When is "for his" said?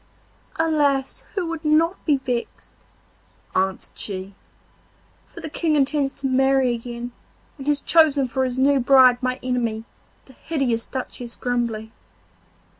8.27-8.57